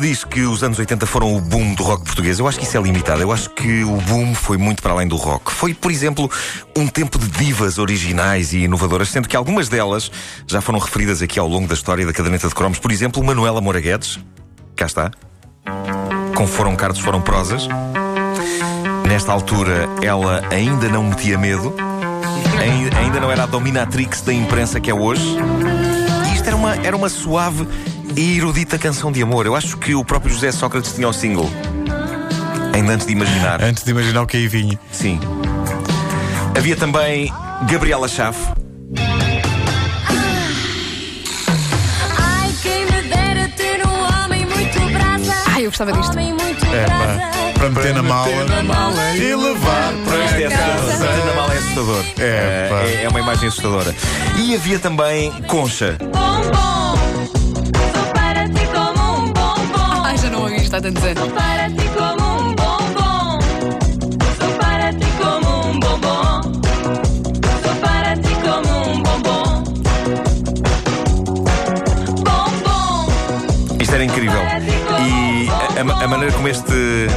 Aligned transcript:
Diz 0.00 0.24
que 0.24 0.40
os 0.40 0.62
anos 0.62 0.78
80 0.78 1.04
foram 1.04 1.36
o 1.36 1.42
boom 1.42 1.74
do 1.74 1.82
rock 1.82 2.06
português, 2.06 2.38
eu 2.38 2.48
acho 2.48 2.58
que 2.58 2.64
isso 2.64 2.74
é 2.74 2.80
limitado. 2.80 3.20
Eu 3.20 3.30
acho 3.30 3.50
que 3.50 3.84
o 3.84 3.96
boom 3.98 4.34
foi 4.34 4.56
muito 4.56 4.82
para 4.82 4.92
além 4.92 5.06
do 5.06 5.14
rock. 5.14 5.52
Foi, 5.52 5.74
por 5.74 5.90
exemplo, 5.90 6.30
um 6.74 6.86
tempo 6.86 7.18
de 7.18 7.28
divas 7.28 7.76
originais 7.78 8.54
e 8.54 8.60
inovadoras, 8.60 9.10
sendo 9.10 9.28
que 9.28 9.36
algumas 9.36 9.68
delas 9.68 10.10
já 10.46 10.62
foram 10.62 10.78
referidas 10.78 11.20
aqui 11.20 11.38
ao 11.38 11.46
longo 11.46 11.68
da 11.68 11.74
história 11.74 12.06
da 12.06 12.14
caderneta 12.14 12.48
de 12.48 12.54
cromos. 12.54 12.78
Por 12.78 12.90
exemplo, 12.90 13.22
Manuela 13.22 13.60
Moura 13.60 13.78
Guedes, 13.78 14.18
cá 14.74 14.86
está, 14.86 15.10
com 16.34 16.46
Foram 16.46 16.74
Cardos, 16.76 17.02
Foram 17.02 17.20
Prosas. 17.20 17.68
Nesta 19.06 19.32
altura, 19.32 19.86
ela 20.00 20.42
ainda 20.50 20.88
não 20.88 21.02
metia 21.04 21.36
medo, 21.36 21.74
ainda 22.98 23.20
não 23.20 23.30
era 23.30 23.42
a 23.42 23.46
dominatrix 23.46 24.22
da 24.22 24.32
imprensa 24.32 24.80
que 24.80 24.90
é 24.90 24.94
hoje. 24.94 25.36
E 26.30 26.34
isto 26.34 26.46
era 26.46 26.56
uma, 26.56 26.74
era 26.76 26.96
uma 26.96 27.10
suave 27.10 27.68
e 28.16 28.38
erudita 28.38 28.78
canção 28.78 29.10
de 29.12 29.22
amor. 29.22 29.46
Eu 29.46 29.54
acho 29.54 29.76
que 29.76 29.94
o 29.94 30.04
próprio 30.04 30.32
José 30.32 30.52
Sócrates 30.52 30.92
tinha 30.92 31.08
o 31.08 31.12
single. 31.12 31.50
Ainda 32.74 32.92
antes 32.92 33.06
de 33.06 33.12
imaginar. 33.12 33.62
Antes 33.62 33.84
de 33.84 33.90
imaginar 33.90 34.22
o 34.22 34.26
que 34.26 34.36
aí 34.36 34.48
vinha. 34.48 34.78
Sim. 34.92 35.20
Havia 36.56 36.76
também 36.76 37.32
Gabriela 37.68 38.08
Chave. 38.08 38.38
Ai, 42.18 42.52
quem 42.62 42.84
me 42.86 43.02
dera 43.02 43.48
ter 43.56 43.86
um 43.86 44.24
homem 44.24 44.46
muito 44.46 44.80
brasa. 44.92 45.34
Ai, 45.48 45.62
eu 45.66 45.70
gostava 45.70 45.92
disto. 45.92 46.18
É, 46.18 46.86
pá, 46.86 47.52
para 47.58 47.68
meter 47.70 47.94
na 47.94 48.02
mala 48.02 48.30
e 49.16 49.34
levar 49.34 49.92
para 50.04 50.24
Isto 50.24 50.36
é 50.36 50.48
casa. 50.48 50.72
assustador. 50.72 51.26
Na 51.26 51.34
mala 51.34 51.54
é 51.54 51.58
assustador. 51.58 52.04
É, 52.18 52.68
pá. 52.68 52.76
é, 52.82 53.04
é 53.04 53.08
uma 53.08 53.20
imagem 53.20 53.48
assustadora. 53.48 53.94
E 54.38 54.54
havia 54.54 54.78
também 54.78 55.32
Concha. 55.48 55.96
Bombom. 56.00 56.99
Isto 60.70 60.76
há 60.76 60.80
tantos 60.82 61.02
anos. 61.02 61.18
Sou 61.18 61.30
para 61.30 61.68
ti 61.68 61.88
como 61.98 62.38
um 62.38 62.54
bombom. 62.54 63.40
Sou 64.38 64.52
para 64.60 64.92
ti 64.92 65.06
como 65.20 65.48
um 65.66 65.80
bombom. 65.80 66.42
Sou 67.64 67.74
para 67.80 68.16
ti 68.16 68.32
como 68.36 68.70
um 68.92 69.02
bombom. 69.02 69.64
Bombom. 72.22 73.08
Isto 73.80 73.94
era 73.96 74.04
incrível. 74.04 74.40
E 75.00 75.48
a, 75.76 75.80
a- 76.04 76.08
maneira 76.08 76.32
como 76.34 76.46
este, 76.46 77.08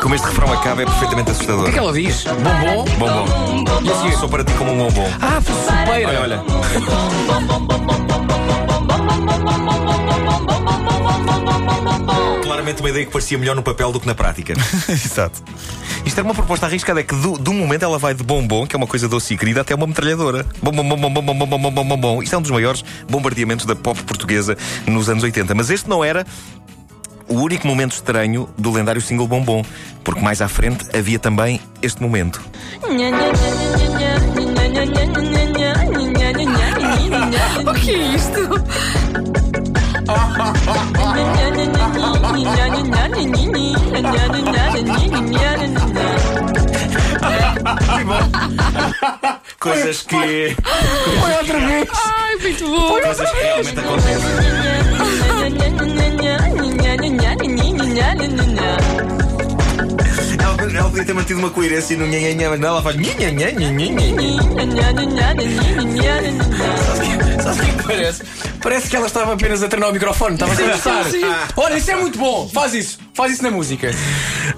como 0.00 0.14
este 0.14 0.26
refrão 0.28 0.50
acaba 0.50 0.80
é 0.80 0.86
perfeitamente 0.86 1.30
assustador. 1.32 1.60
O 1.60 1.64
que 1.64 1.70
é 1.70 1.72
que 1.74 1.78
ela 1.80 1.92
diz? 1.92 2.24
Bombom? 2.24 2.84
Bombom. 2.98 3.26
E 3.84 3.90
assim, 3.90 4.08
eu 4.10 4.18
sou 4.18 4.28
para 4.30 4.42
ti 4.42 4.54
como 4.54 4.72
um 4.72 4.78
bombom. 4.78 5.06
Ah, 5.20 5.38
supeira. 5.42 6.08
Olha, 6.08 6.20
olha. 6.22 6.42
Claramente 12.42 12.80
uma 12.80 12.90
ideia 12.90 13.06
que 13.06 13.12
parecia 13.12 13.38
melhor 13.38 13.56
no 13.56 13.62
papel 13.62 13.92
do 13.92 14.00
que 14.00 14.06
na 14.06 14.14
prática. 14.14 14.54
Exato. 14.88 15.42
Isto 16.04 16.18
era 16.18 16.24
uma 16.24 16.34
proposta 16.34 16.66
arriscada, 16.66 17.00
é 17.00 17.02
que 17.02 17.14
do, 17.14 17.38
de 17.38 17.50
um 17.50 17.54
momento 17.54 17.82
ela 17.82 17.98
vai 17.98 18.14
de 18.14 18.22
bombom, 18.22 18.66
que 18.66 18.74
é 18.74 18.78
uma 18.78 18.86
coisa 18.86 19.08
doce 19.08 19.34
e 19.34 19.38
querida, 19.38 19.60
até 19.60 19.74
uma 19.74 19.86
metralhadora. 19.86 20.46
Bom, 20.62 20.72
bom, 20.72 20.82
bom, 20.82 20.96
bom, 20.96 21.10
bom, 21.10 21.22
bom, 21.22 21.46
bom, 21.46 21.58
bom, 21.58 21.70
bom, 21.70 21.84
bom, 21.84 21.96
bom. 21.96 22.22
Isto 22.22 22.34
é 22.34 22.38
um 22.38 22.42
dos 22.42 22.50
maiores 22.50 22.84
bombardeamentos 23.08 23.66
da 23.66 23.76
pop 23.76 24.02
portuguesa 24.02 24.56
nos 24.86 25.08
anos 25.08 25.22
80. 25.22 25.54
Mas 25.54 25.70
este 25.70 25.88
não 25.88 26.02
era 26.02 26.26
o 27.28 27.34
único 27.34 27.66
momento 27.66 27.92
estranho 27.92 28.48
do 28.56 28.72
lendário 28.72 29.00
single 29.00 29.28
Bombom, 29.28 29.62
porque 30.02 30.20
mais 30.20 30.40
à 30.40 30.48
frente 30.48 30.84
havia 30.96 31.18
também 31.18 31.60
este 31.82 32.02
momento. 32.02 32.40
O 37.66 37.74
que 37.74 37.90
é 37.90 38.14
isto? 38.14 38.40
Coisas 49.60 50.02
que. 50.02 50.56
Foi 51.20 51.32
outra 51.38 51.58
vez. 51.60 51.88
Ai, 51.92 52.36
muito 52.36 52.64
bom. 52.68 52.88
Coisas 53.00 53.30
que 53.30 53.36
realmente 53.36 53.78
acontecem. 53.80 54.28
Ela, 60.40 60.78
ela 60.78 60.88
podia 60.88 61.04
ter 61.04 61.12
mantido 61.14 61.38
uma 61.40 61.50
coerência 61.50 61.96
no 61.96 62.06
nhanhanhã, 62.06 62.50
mas 62.50 62.60
não, 62.60 62.68
ela 62.68 62.82
faz 62.82 62.96
nhanhanhã, 62.96 63.52
nhanhanhã. 63.52 63.98
Parece 68.62 68.88
que 68.88 68.96
ela 68.96 69.06
estava 69.06 69.34
apenas 69.34 69.62
a 69.62 69.68
treinar 69.68 69.90
o 69.90 69.92
microfone, 69.92 70.34
estava 70.34 70.52
a 70.52 70.56
conversar. 70.56 71.04
Olha, 71.56 71.76
isso 71.76 71.90
é 71.90 71.96
muito 71.96 72.18
bom. 72.18 72.48
Faz 72.48 72.74
isso. 72.74 72.98
Faz 73.18 73.32
isso 73.32 73.42
na 73.42 73.50
música. 73.50 73.90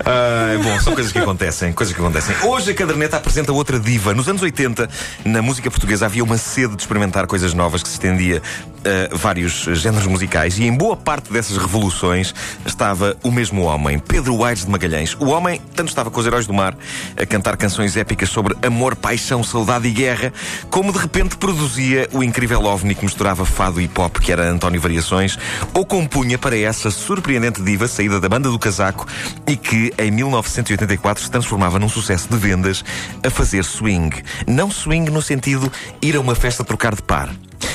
Ah, 0.04 0.62
bom, 0.62 0.78
são 0.80 0.92
coisas 0.92 1.10
que 1.10 1.18
acontecem, 1.18 1.72
coisas 1.72 1.94
que 1.94 1.98
acontecem. 1.98 2.36
Hoje 2.42 2.72
a 2.72 2.74
caderneta 2.74 3.16
apresenta 3.16 3.50
outra 3.54 3.80
diva. 3.80 4.12
Nos 4.12 4.28
anos 4.28 4.42
80, 4.42 4.86
na 5.24 5.40
música 5.40 5.70
portuguesa 5.70 6.04
havia 6.04 6.22
uma 6.22 6.36
sede 6.36 6.76
de 6.76 6.82
experimentar 6.82 7.26
coisas 7.26 7.54
novas 7.54 7.82
que 7.82 7.88
se 7.88 7.94
estendia 7.94 8.42
a 8.84 9.16
vários 9.16 9.64
géneros 9.74 10.06
musicais 10.06 10.58
e 10.58 10.64
em 10.64 10.74
boa 10.74 10.96
parte 10.96 11.32
dessas 11.32 11.56
revoluções 11.56 12.34
estava 12.66 13.16
o 13.22 13.30
mesmo 13.30 13.62
homem, 13.62 13.98
Pedro 13.98 14.44
Aires 14.44 14.64
de 14.64 14.70
Magalhães. 14.70 15.14
O 15.14 15.26
homem 15.26 15.60
tanto 15.74 15.88
estava 15.88 16.10
com 16.10 16.20
os 16.20 16.26
heróis 16.26 16.46
do 16.46 16.52
mar 16.52 16.76
a 17.16 17.26
cantar 17.26 17.56
canções 17.56 17.96
épicas 17.96 18.28
sobre 18.28 18.54
amor, 18.62 18.94
paixão, 18.94 19.42
saudade 19.42 19.88
e 19.88 19.90
guerra, 19.90 20.32
como 20.70 20.92
de 20.92 20.98
repente 20.98 21.36
produzia 21.36 22.08
o 22.12 22.22
incrível 22.22 22.64
ovni 22.64 22.94
que 22.94 23.04
misturava 23.04 23.46
fado 23.46 23.80
e 23.80 23.88
pop, 23.88 24.20
que 24.20 24.32
era 24.32 24.50
António 24.50 24.80
Variações, 24.80 25.38
ou 25.72 25.86
compunha 25.86 26.38
para 26.38 26.58
essa 26.58 26.90
surpreendente 26.90 27.62
diva 27.62 27.88
saída 27.88 28.20
da 28.20 28.28
banda 28.28 28.49
do 28.50 28.58
casaco 28.58 29.06
e 29.46 29.56
que 29.56 29.92
em 29.98 30.10
1984 30.10 31.24
se 31.24 31.30
transformava 31.30 31.78
num 31.78 31.88
sucesso 31.88 32.28
de 32.28 32.36
vendas 32.36 32.84
a 33.24 33.30
fazer 33.30 33.64
swing. 33.64 34.22
Não 34.46 34.70
swing 34.70 35.10
no 35.10 35.22
sentido 35.22 35.70
ir 36.02 36.16
a 36.16 36.20
uma 36.20 36.34
festa 36.34 36.64
trocar 36.64 36.94
de 36.94 37.02
par, 37.02 37.30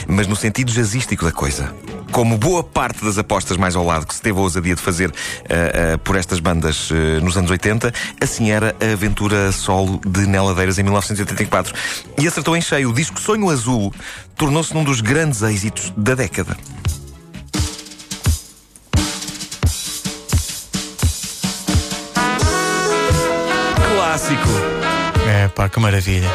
mas 0.07 0.27
no 0.27 0.35
sentido 0.35 0.71
jazzístico 0.71 1.25
da 1.25 1.31
coisa. 1.31 1.73
Como 2.11 2.37
boa 2.37 2.63
parte 2.63 3.03
das 3.03 3.17
apostas 3.17 3.57
mais 3.57 3.75
ao 3.75 3.85
lado 3.85 4.05
que 4.05 4.15
se 4.15 4.21
teve 4.21 4.37
a 4.39 4.41
ousadia 4.41 4.75
de 4.75 4.81
fazer 4.81 5.11
ah, 5.49 5.93
ah, 5.93 5.97
por 5.97 6.15
estas 6.15 6.39
bandas 6.39 6.89
ah, 6.91 7.19
nos 7.21 7.37
anos 7.37 7.51
80, 7.51 7.93
assim 8.21 8.51
era 8.51 8.75
a 8.79 8.93
aventura 8.93 9.51
solo 9.51 9.99
de 10.05 10.25
Neladeiras 10.25 10.79
em 10.79 10.83
1984. 10.83 11.73
E 12.19 12.27
acertou 12.27 12.55
em 12.55 12.61
cheio. 12.61 12.89
O 12.89 12.93
disco 12.93 13.19
Sonho 13.19 13.49
Azul 13.49 13.93
tornou-se 14.37 14.73
num 14.73 14.83
dos 14.83 15.01
grandes 15.01 15.41
êxitos 15.41 15.93
da 15.97 16.15
década. 16.15 16.55
Clássico. 24.15 24.47
É 25.27 25.49
pá, 25.49 25.67
que 25.67 25.77
maravilha. 25.77 26.29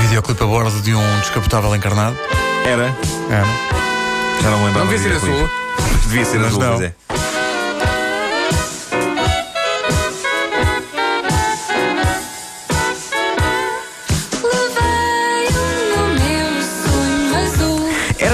Videoclipe 0.00 0.42
a 0.42 0.46
bordo 0.46 0.80
de 0.80 0.92
um 0.92 1.20
descapotável 1.20 1.72
encarnado. 1.76 2.16
Era. 2.66 2.92
Era. 3.30 3.46
Já 4.42 4.50
não 4.50 4.58
me 4.58 4.64
lembrava. 4.64 4.84
Não 4.86 4.92
devia 4.92 4.98
ser 4.98 5.14
azul. 5.14 5.50
Devia 6.08 6.24
ser 6.24 6.38
Mas 6.38 6.46
azul, 6.48 6.60
não. 6.60 6.72
mas 6.72 6.80
é. 6.80 6.94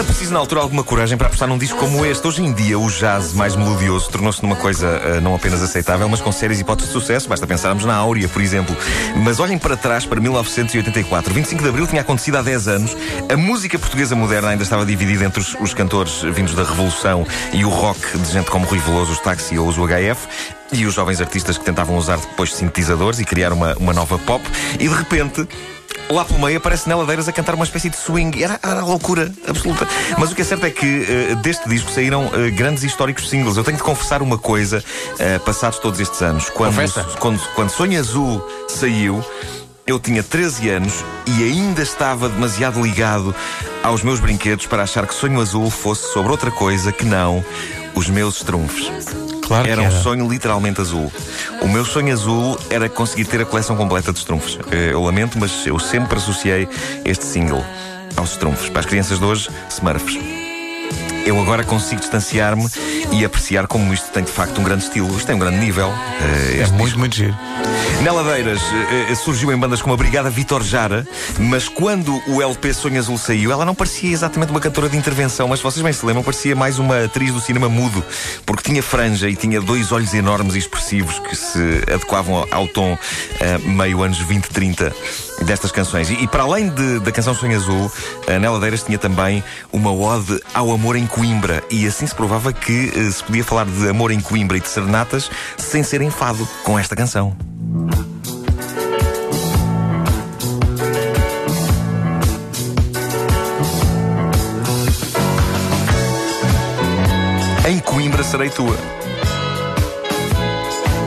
Preciso 0.08 0.32
na 0.32 0.38
altura 0.38 0.62
alguma 0.62 0.82
coragem 0.82 1.18
para 1.18 1.26
apostar 1.26 1.46
num 1.46 1.58
disco 1.58 1.78
como 1.78 2.04
este. 2.04 2.26
Hoje 2.26 2.42
em 2.42 2.50
dia, 2.52 2.78
o 2.78 2.88
jazz 2.88 3.34
mais 3.34 3.54
melodioso 3.54 4.10
tornou-se 4.10 4.42
numa 4.42 4.56
coisa 4.56 4.88
ah, 4.88 5.20
não 5.20 5.34
apenas 5.34 5.62
aceitável, 5.62 6.08
mas 6.08 6.20
com 6.20 6.32
sérias 6.32 6.58
hipóteses 6.58 6.92
de 6.92 6.98
sucesso. 6.98 7.28
Basta 7.28 7.46
pensarmos 7.46 7.84
na 7.84 7.94
Áurea, 7.94 8.26
por 8.26 8.40
exemplo. 8.40 8.74
Mas 9.22 9.38
olhem 9.38 9.58
para 9.58 9.76
trás, 9.76 10.06
para 10.06 10.18
1984. 10.18 11.32
25 11.32 11.62
de 11.62 11.68
Abril 11.68 11.86
tinha 11.86 12.00
acontecido 12.00 12.36
há 12.36 12.42
10 12.42 12.68
anos. 12.68 12.96
A 13.30 13.36
música 13.36 13.78
portuguesa 13.78 14.16
moderna 14.16 14.48
ainda 14.48 14.62
estava 14.62 14.86
dividida 14.86 15.24
entre 15.24 15.40
os, 15.40 15.54
os 15.60 15.74
cantores 15.74 16.22
vindos 16.22 16.54
da 16.54 16.64
Revolução 16.64 17.26
e 17.52 17.64
o 17.64 17.68
rock 17.68 18.18
de 18.18 18.32
gente 18.32 18.50
como 18.50 18.66
Rui 18.66 18.78
Veloso, 18.78 19.12
os 19.12 19.20
Taxi 19.20 19.58
ou 19.58 19.68
os 19.68 19.76
UHF. 19.76 20.26
E 20.72 20.86
os 20.86 20.94
jovens 20.94 21.20
artistas 21.20 21.56
que 21.58 21.64
tentavam 21.64 21.96
usar 21.96 22.16
depois 22.16 22.54
sintetizadores 22.54 23.20
e 23.20 23.24
criar 23.24 23.52
uma, 23.52 23.74
uma 23.74 23.92
nova 23.92 24.18
pop. 24.18 24.44
E 24.74 24.88
de 24.88 24.94
repente, 24.94 25.46
Lá 26.10 26.24
pelo 26.24 26.40
meio 26.40 26.56
aparece 26.56 26.88
Neladeiras 26.88 27.28
a 27.28 27.32
cantar 27.32 27.54
uma 27.54 27.64
espécie 27.64 27.90
de 27.90 27.96
swing. 27.96 28.42
Era, 28.42 28.58
era 28.62 28.80
loucura 28.82 29.32
absoluta. 29.46 29.86
Mas 30.18 30.32
o 30.32 30.34
que 30.34 30.42
é 30.42 30.44
certo 30.44 30.64
é 30.64 30.70
que 30.70 31.06
eh, 31.08 31.34
deste 31.36 31.68
disco 31.68 31.90
saíram 31.90 32.30
eh, 32.32 32.50
grandes 32.50 32.82
e 32.82 32.86
históricos 32.86 33.28
singles. 33.28 33.56
Eu 33.56 33.64
tenho 33.64 33.76
de 33.76 33.82
confessar 33.82 34.22
uma 34.22 34.38
coisa, 34.38 34.82
eh, 35.18 35.38
passados 35.38 35.78
todos 35.78 36.00
estes 36.00 36.22
anos. 36.22 36.48
Quando, 36.48 36.74
Confessa. 36.74 37.04
quando, 37.18 37.40
quando 37.54 37.70
Sonho 37.70 38.00
Azul 38.00 38.42
saiu, 38.68 39.22
eu 39.86 39.98
tinha 39.98 40.22
13 40.22 40.68
anos 40.70 41.04
e 41.26 41.42
ainda 41.44 41.82
estava 41.82 42.28
demasiado 42.28 42.82
ligado 42.82 43.34
aos 43.82 44.02
meus 44.02 44.20
brinquedos 44.20 44.66
para 44.66 44.82
achar 44.82 45.06
que 45.06 45.14
Sonho 45.14 45.40
Azul 45.40 45.70
fosse 45.70 46.12
sobre 46.12 46.30
outra 46.30 46.50
coisa 46.50 46.90
que 46.90 47.04
não 47.04 47.44
os 47.94 48.08
meus 48.08 48.42
trunfos. 48.42 48.90
Claro 49.48 49.66
Era 49.68 49.82
era. 49.82 49.90
um 49.90 50.02
sonho 50.02 50.28
literalmente 50.28 50.80
azul. 50.80 51.10
O 51.62 51.66
meu 51.68 51.84
sonho 51.84 52.12
azul 52.12 52.58
era 52.70 52.88
conseguir 52.88 53.24
ter 53.24 53.40
a 53.40 53.44
coleção 53.44 53.76
completa 53.76 54.12
de 54.12 54.24
trunfos. 54.24 54.58
Eh, 54.70 54.90
Eu 54.92 55.02
lamento, 55.02 55.38
mas 55.38 55.66
eu 55.66 55.78
sempre 55.78 56.16
associei 56.18 56.68
este 57.04 57.24
single 57.24 57.64
aos 58.16 58.36
trunfos. 58.36 58.68
Para 58.68 58.80
as 58.80 58.86
crianças 58.86 59.18
de 59.18 59.24
hoje, 59.24 59.48
Smurfs. 59.70 60.37
Eu 61.28 61.38
agora 61.42 61.62
consigo 61.62 62.00
distanciar-me 62.00 62.66
e 63.12 63.22
apreciar 63.22 63.66
como 63.66 63.92
isto 63.92 64.08
tem 64.10 64.24
de 64.24 64.30
facto 64.32 64.58
um 64.62 64.64
grande 64.64 64.84
estilo. 64.84 65.08
Isto 65.14 65.26
tem 65.26 65.36
um 65.36 65.38
grande 65.38 65.58
nível. 65.58 65.92
eh, 66.22 66.62
É 66.62 66.66
muito, 66.68 66.98
muito 66.98 67.14
giro. 67.14 67.36
Neladeiras 68.02 68.62
eh, 68.62 69.08
eh, 69.10 69.14
surgiu 69.14 69.52
em 69.52 69.56
bandas 69.58 69.82
como 69.82 69.92
a 69.92 69.96
Brigada 69.98 70.30
Vitor 70.30 70.62
Jara, 70.62 71.06
mas 71.38 71.68
quando 71.68 72.18
o 72.28 72.40
LP 72.40 72.72
Sonho 72.72 72.98
Azul 72.98 73.18
saiu, 73.18 73.52
ela 73.52 73.66
não 73.66 73.74
parecia 73.74 74.10
exatamente 74.10 74.48
uma 74.50 74.60
cantora 74.60 74.88
de 74.88 74.96
intervenção, 74.96 75.48
mas 75.48 75.60
vocês 75.60 75.82
bem 75.84 75.92
se 75.92 76.06
lembram, 76.06 76.22
parecia 76.22 76.56
mais 76.56 76.78
uma 76.78 77.04
atriz 77.04 77.30
do 77.34 77.40
cinema 77.40 77.68
mudo, 77.68 78.02
porque 78.46 78.62
tinha 78.62 78.82
franja 78.82 79.28
e 79.28 79.36
tinha 79.36 79.60
dois 79.60 79.92
olhos 79.92 80.14
enormes 80.14 80.54
e 80.54 80.58
expressivos 80.58 81.18
que 81.18 81.36
se 81.36 81.58
adequavam 81.92 82.46
ao, 82.50 82.66
tom 82.68 82.96
eh, 83.40 83.58
meio 83.58 84.02
anos 84.02 84.18
20, 84.18 84.46
30 84.46 84.94
destas 85.42 85.70
canções. 85.72 86.08
E, 86.08 86.14
e 86.22 86.26
para 86.28 86.42
além 86.44 86.68
de- 86.70 87.00
da 87.00 87.12
canção 87.12 87.34
Sonho 87.34 87.56
Azul, 87.56 87.92
a 88.26 88.38
Neladeiras 88.38 88.82
tinha 88.82 88.98
também 88.98 89.42
uma 89.72 89.92
ode 89.92 90.40
ao 90.54 90.72
amor 90.72 90.96
em 90.96 91.06
Coimbra, 91.18 91.64
e 91.68 91.84
assim 91.84 92.06
se 92.06 92.14
provava 92.14 92.52
que 92.52 92.92
eh, 92.94 93.10
se 93.10 93.24
podia 93.24 93.42
falar 93.42 93.64
de 93.64 93.88
amor 93.88 94.12
em 94.12 94.20
Coimbra 94.20 94.56
e 94.56 94.60
de 94.60 94.68
serenatas 94.68 95.28
sem 95.56 95.82
ser 95.82 96.00
enfado 96.00 96.48
com 96.62 96.78
esta 96.78 96.94
canção. 96.94 97.36
Em 107.66 107.80
Coimbra 107.80 108.22
serei 108.22 108.48
tua. 108.50 108.78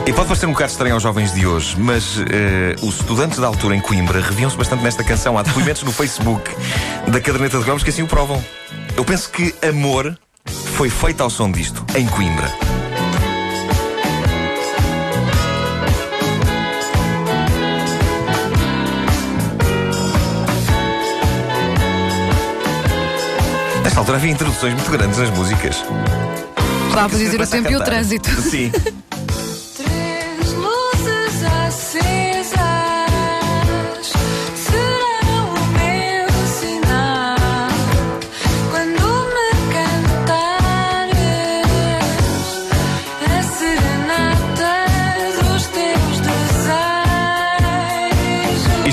E 0.04 0.12
pode 0.12 0.26
parecer 0.26 0.44
um 0.44 0.52
bocado 0.52 0.72
estranho 0.72 0.92
aos 0.92 1.02
jovens 1.02 1.32
de 1.32 1.46
hoje, 1.46 1.74
mas 1.80 2.18
eh, 2.30 2.76
os 2.82 3.00
estudantes 3.00 3.38
da 3.38 3.46
altura 3.46 3.74
em 3.74 3.80
Coimbra 3.80 4.20
reviam-se 4.20 4.58
bastante 4.58 4.84
nesta 4.84 5.02
canção. 5.02 5.38
Há 5.38 5.42
depoimentos 5.42 5.82
no 5.84 5.90
Facebook 5.90 6.54
da 7.08 7.18
caderneta 7.18 7.56
de 7.56 7.64
cromos 7.64 7.82
que 7.82 7.88
assim 7.88 8.02
o 8.02 8.06
provam. 8.06 8.44
Eu 9.02 9.04
penso 9.04 9.30
que 9.30 9.52
amor 9.66 10.16
foi 10.76 10.88
feito 10.88 11.24
ao 11.24 11.28
som 11.28 11.50
disto, 11.50 11.84
em 11.96 12.06
Coimbra. 12.06 12.46
Nesta 23.82 23.98
altura 23.98 24.18
havia 24.18 24.30
introduções 24.30 24.72
muito 24.72 24.90
grandes 24.92 25.18
nas 25.18 25.30
músicas. 25.30 25.84
Dá 26.94 27.08
para 27.08 27.18
dizer 27.18 27.40
o 27.40 27.42
a 27.42 27.46
tempo 27.48 27.72
e 27.72 27.74
o 27.74 27.82
trânsito. 27.82 28.30
Sim. 28.40 28.70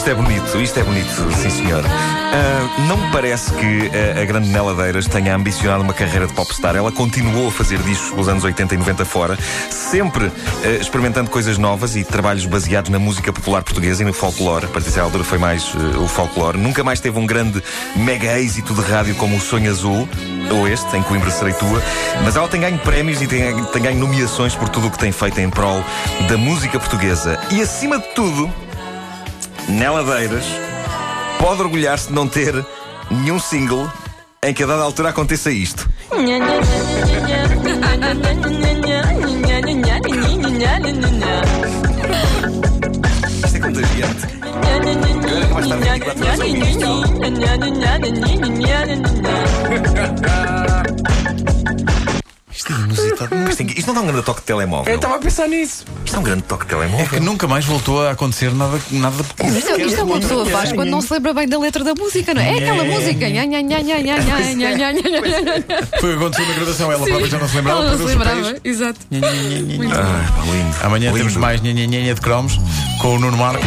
Isto 0.10 0.20
é 0.20 0.24
bonito, 0.24 0.58
isto 0.60 0.80
é 0.80 0.84
bonito, 0.84 1.38
sim 1.38 1.52
senhor. 1.52 1.84
Ah, 1.86 2.84
não 2.88 2.98
me 2.98 3.12
parece 3.12 3.54
que 3.54 3.92
a, 3.96 4.24
a 4.24 4.26
grande 4.26 4.50
Neladeiras 4.50 5.06
tenha 5.06 5.36
ambicionado 5.36 5.84
uma 5.84 5.94
carreira 5.94 6.26
de 6.26 6.34
popstar. 6.34 6.76
Ela 6.76 6.92
continuou 6.92 7.50
a 7.50 7.52
fazer 7.52 7.78
discos 7.84 8.10
pelos 8.10 8.28
anos 8.28 8.44
80 8.44 8.74
e 8.74 8.78
90 8.80 9.06
fora, 9.06 9.38
sempre 9.70 10.26
ah, 10.26 10.68
experimentando 10.82 11.30
coisas 11.30 11.60
novas 11.60 11.96
e 11.96 12.04
trabalhos 12.04 12.44
baseados 12.48 12.90
na 12.90 12.98
música 12.98 13.32
popular 13.32 13.62
portuguesa 13.62 14.02
e 14.02 14.06
no 14.08 14.12
folclore. 14.12 14.66
A 14.66 14.70
partir 14.70 14.90
dessa 14.90 15.04
altura 15.04 15.24
foi 15.24 15.38
mais 15.38 15.72
ah, 15.76 16.00
o 16.00 16.08
folclore. 16.08 16.58
Nunca 16.58 16.84
mais 16.84 17.00
teve 17.00 17.20
um 17.20 17.28
grande 17.28 17.62
mega 17.96 18.40
êxito 18.40 18.74
de 18.74 18.82
rádio 18.82 19.14
como 19.14 19.38
o 19.38 19.40
Sonho 19.40 19.70
Azul, 19.70 20.10
ou 20.50 20.68
este, 20.68 20.98
em 20.98 21.04
Coimbra 21.04 21.30
Serei 21.30 21.54
Tua, 21.54 21.84
mas 22.24 22.36
ela 22.36 22.48
tem 22.48 22.60
ganho 22.60 22.80
prémios 22.80 23.22
e 23.22 23.28
tem, 23.28 23.64
tem 23.66 23.82
ganho 23.84 24.00
nomeações 24.00 24.56
por 24.56 24.70
tudo 24.70 24.88
o 24.88 24.92
que 24.92 24.98
tem 24.98 25.12
feito 25.12 25.40
em 25.40 25.52
prol 25.52 25.84
da 26.28 26.36
música 26.36 26.80
portuguesa. 26.80 27.40
E 27.52 27.62
acima 27.62 28.00
de 28.00 28.08
tudo, 28.16 28.52
Neladeiras 29.70 30.46
pode 31.40 31.62
orgulhar-se 31.62 32.08
de 32.08 32.14
não 32.14 32.28
ter 32.28 32.66
nenhum 33.10 33.40
single 33.40 33.90
em 34.44 34.54
que 34.54 34.64
a 34.64 34.66
dada 34.66 34.84
altura 34.84 35.10
aconteça 35.10 35.52
isto. 35.52 35.90
Isto 43.36 43.56
é 43.56 43.60
contagiante. 43.60 44.28
estar 45.62 45.78
24 45.78 46.26
horas 46.26 46.40
a 46.40 46.46
ouvir 46.46 46.60
Isto 52.52 52.74
é 52.74 52.76
inusitado. 52.76 53.56
Tem- 53.56 53.68
isto 53.68 53.88
não 53.88 53.94
dá 53.94 54.02
um 54.02 54.08
grande 54.08 54.24
toque 54.24 54.42
de 54.42 54.48
telemóvel. 54.48 54.92
Eu 54.92 54.98
estava 54.98 55.16
a 55.16 55.20
pensar 55.20 55.48
nisso. 55.48 55.86
É 56.14 56.20
um 56.20 56.24
grande 56.24 56.44
toque 56.44 56.66
de 56.66 56.70
telemóvel. 56.70 57.06
É 57.06 57.10
que 57.10 57.20
nunca 57.20 57.48
mais 57.48 57.66
voltou 57.66 58.06
a 58.06 58.12
acontecer 58.12 58.54
nada. 58.54 58.80
nada 58.92 59.24
isto, 59.58 59.80
isto 59.80 60.00
é 60.00 60.04
uma 60.04 60.20
pessoa 60.20 60.46
faz 60.46 60.72
quando 60.74 60.90
não 60.90 61.02
se 61.02 61.14
lembra 61.14 61.34
bem 61.34 61.48
da 61.48 61.60
letra 61.60 61.84
da 61.84 61.94
música, 61.94 62.34
não 62.34 62.42
é? 62.42 62.50
É 62.50 62.58
aquela 62.58 62.84
música. 62.84 63.28
Foi 66.00 66.16
o 66.16 66.18
que 66.18 66.24
aconteceu 66.24 66.48
na 66.48 66.54
gravação. 66.54 66.92
Ela 66.92 67.06
própria 67.06 67.28
já 67.28 67.38
não 67.38 67.48
se 67.48 67.56
lembrava. 67.56 67.84
Não 67.84 67.98
se 67.98 68.04
lembrava, 68.04 68.56
exato. 68.64 69.00
Amanhã 70.82 71.14
temos 71.14 71.36
mais 71.36 71.62
nhanhanhanha 71.62 72.16
de 72.16 72.22
cromos 72.22 72.60
com 73.02 73.16
o 73.16 73.20
Nuno 73.20 73.38
Marco. 73.38 73.66